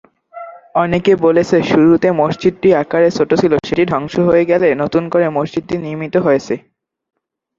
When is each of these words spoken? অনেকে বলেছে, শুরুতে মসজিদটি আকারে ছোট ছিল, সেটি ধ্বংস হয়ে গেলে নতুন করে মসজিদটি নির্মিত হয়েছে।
অনেকে 0.75 1.13
বলেছে, 1.25 1.57
শুরুতে 1.71 2.07
মসজিদটি 2.21 2.69
আকারে 2.81 3.09
ছোট 3.17 3.29
ছিল, 3.41 3.53
সেটি 3.67 3.83
ধ্বংস 3.91 4.13
হয়ে 4.27 4.43
গেলে 4.51 4.67
নতুন 4.83 5.03
করে 5.13 5.25
মসজিদটি 5.37 5.75
নির্মিত 5.77 6.15
হয়েছে। 6.25 6.53